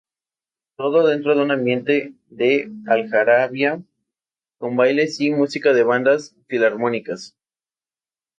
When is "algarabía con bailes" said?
2.87-5.21